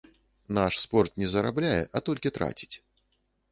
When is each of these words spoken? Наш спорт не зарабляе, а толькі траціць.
Наш 0.57 0.79
спорт 0.85 1.19
не 1.25 1.29
зарабляе, 1.35 1.83
а 1.99 2.03
толькі 2.11 2.35
траціць. 2.41 2.73